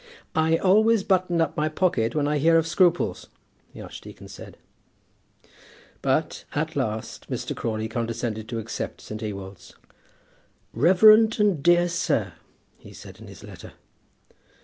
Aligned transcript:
"I 0.33 0.57
always 0.57 1.03
button 1.03 1.41
up 1.41 1.55
my 1.55 1.69
pocket 1.69 2.15
when 2.15 2.27
I 2.27 2.39
hear 2.39 2.57
of 2.57 2.65
scruples," 2.65 3.27
the 3.71 3.81
archdeacon 3.83 4.29
said. 4.29 4.57
But 6.01 6.43
at 6.55 6.75
last 6.75 7.29
Mr. 7.29 7.55
Crawley 7.55 7.87
condescended 7.87 8.49
to 8.49 8.57
accept 8.57 9.01
St. 9.01 9.21
Ewolds. 9.21 9.75
"Reverend 10.73 11.39
and 11.39 11.61
dear 11.61 11.87
Sir," 11.87 12.33
he 12.79 12.93
said 12.93 13.19
in 13.19 13.27
his 13.27 13.43
letter. 13.43 13.73